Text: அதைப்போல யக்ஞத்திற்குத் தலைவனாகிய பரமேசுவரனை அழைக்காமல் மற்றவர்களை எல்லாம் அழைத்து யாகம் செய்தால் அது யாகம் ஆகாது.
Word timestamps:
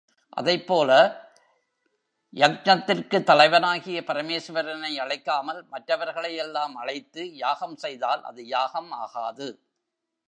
அதைப்போல 0.37 0.91
யக்ஞத்திற்குத் 2.33 3.23
தலைவனாகிய 3.23 4.01
பரமேசுவரனை 4.01 4.91
அழைக்காமல் 4.97 5.67
மற்றவர்களை 5.67 6.35
எல்லாம் 6.35 6.75
அழைத்து 6.75 7.35
யாகம் 7.35 7.75
செய்தால் 7.75 8.21
அது 8.23 8.47
யாகம் 8.47 8.91
ஆகாது. 8.91 9.47